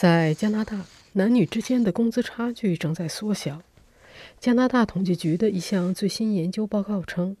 [0.00, 3.64] 在加拿大，男女之间的工资差距正在缩小。
[4.38, 7.36] 加拿大统计局的一项最新研究报告称，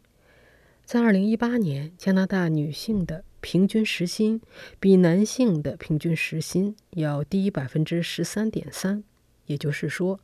[0.84, 4.40] 在2018年，加拿大女性的平均时薪
[4.80, 9.04] 比男性的平均时薪要低百分之十三点三，
[9.46, 10.18] 也就是说，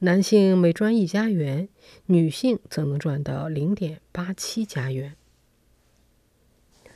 [0.00, 1.70] 男性每赚一加元，
[2.04, 5.16] 女性则能赚到零点八七加元。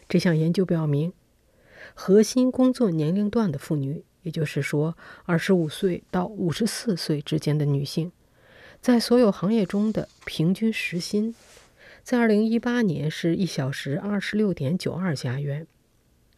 [0.06, 1.14] 这项研究表明，
[1.94, 4.04] 核心工作年龄段的妇女。
[4.24, 8.10] 也就是说，二十五岁到五十四岁之间的女性，
[8.80, 11.34] 在所有行业中的平均时薪，
[12.02, 15.66] 在二零一八年是一小时二十六点九二加元，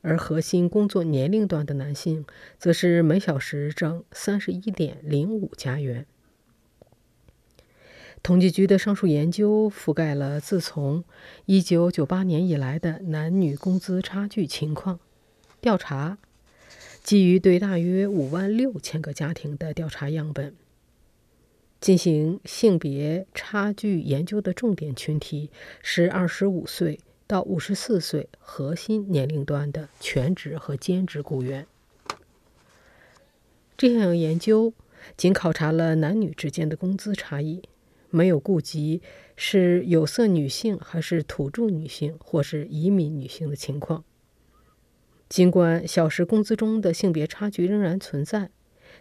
[0.03, 2.27] 而核心工作年龄段的男性，
[2.59, 6.07] 则是每小时挣三十一点零五加元。
[8.23, 11.05] 统计局的上述研究覆盖了自从
[11.45, 14.99] 一九九八年以来的男女工资差距情况
[15.61, 16.19] 调查。
[17.07, 20.57] 基于对大约五万六千个家庭的调查样本
[21.81, 25.49] 进行性别差距研究的重点群体
[25.81, 26.99] 是二十五岁
[27.29, 31.69] 到五十四岁核心年龄段的全职和兼职雇员。
[33.77, 34.75] 这项研究
[35.17, 37.63] 仅考察了男女之间的工资差异，
[38.11, 39.01] 没有顾及
[39.37, 44.03] 是有色女性还是土著女性或是移民女性的情况。
[45.29, 48.51] 尽管小时工资中的性别差距仍然存在，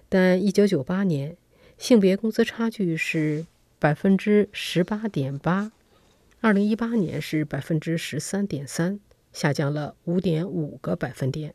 [0.10, 1.38] 但1998年
[1.78, 3.46] 性别工资差距是
[3.78, 5.72] 百分之十八点八
[6.42, 9.00] ，2018年是百分之十三点三，
[9.32, 11.54] 下降了五点五个百分点。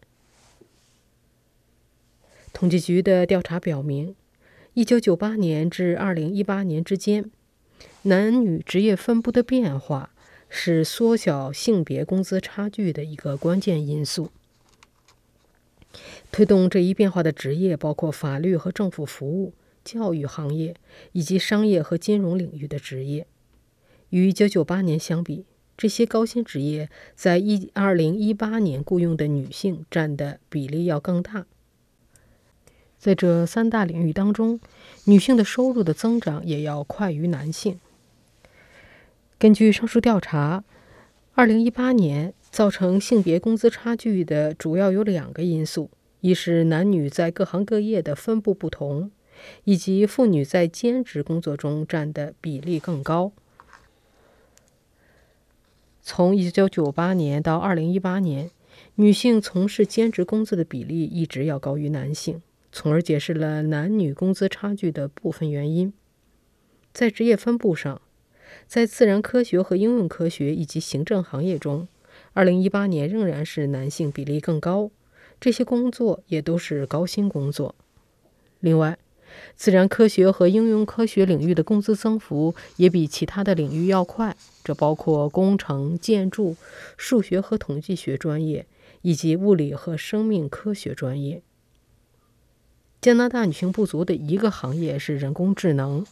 [2.53, 4.15] 统计局的调查表明
[4.75, 7.31] ，1998年至2018年之间，
[8.03, 10.11] 男女职业分布的变化
[10.49, 14.31] 是缩小性别工资差距的一个关键因素。
[16.33, 19.53] 推动这一变化的职业包括法律和政府服务、
[19.85, 20.75] 教育行业
[21.13, 23.27] 以及商业和金融领域的职业。
[24.11, 25.45] 与1998年相比，
[25.77, 31.47] 这些高薪职业在一2018年雇佣的女性占的比例要更大。
[32.99, 34.61] 在这三大领域当中，
[35.05, 37.81] 女性的收入的增长也要快于男性。
[39.39, 40.65] 根据上述调查
[41.35, 45.91] ，2018年造成性别工资差距的主要有两个因素。
[46.21, 49.11] 一是男女在各行各业的分布不同，
[49.65, 53.33] 以及妇女在兼职工作中占的比例更高。
[56.03, 58.51] 从1998年到2018年，
[58.97, 62.43] 女性从事兼职工作的比例一直要高于男性，
[62.73, 65.93] 从而解释了男女工资差距的部分原因。
[66.93, 68.03] 在职业分布上，
[68.67, 71.87] 在自然科学和应用科学以及行政行业中
[72.35, 74.91] ，2018年仍然是男性比例更高。
[75.41, 77.75] 这些工作也都是高薪工作。
[78.61, 78.99] 另外，
[79.57, 86.57] 自然科学和应用科学领域的工资增幅也比其他的领域要快，这包括工程、建筑、
[86.97, 88.67] 数学和统计学专业
[89.03, 91.43] 以及物理和生命科学专业。
[93.01, 96.05] 加拿大女性不足的一个行业是人工智能。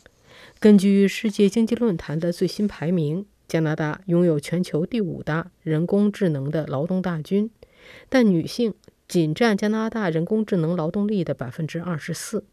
[0.58, 7.50] 根据世界经济论坛的最新排名，加拿大拥有全球第五大人工智能的劳动大军，
[8.08, 8.72] 但女性。
[9.08, 12.44] 仅占加拿大人工智能劳动力的百分之二十四。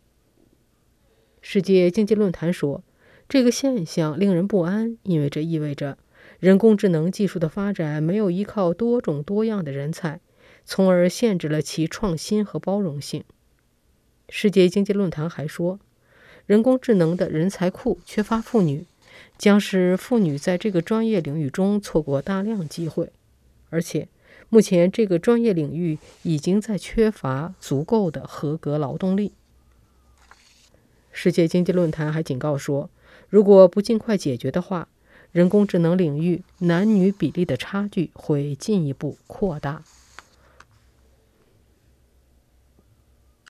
[1.42, 2.82] 世界经济论坛说，
[3.28, 5.98] 这个现象令人不安，因为这意味着
[6.40, 10.22] 人工智能技术的发展没有依靠多种多样的人才，
[10.64, 13.26] 从而限制了其创新和包容性。
[14.30, 15.78] 世界经济论坛还说，
[16.46, 18.86] 人工智能的人才库缺乏妇女，
[19.38, 23.12] 将使妇女在这个专业领域中错过大量机会，
[23.70, 24.08] 而且。
[24.50, 29.34] 目前，这个专业领域已经在缺乏足够的合格劳动力。
[31.12, 32.90] 世界经济论坛还警告说，
[33.30, 34.88] 如果不尽快解决的话，
[35.32, 39.84] 人工智能领域男女比例的差距会进一步扩大。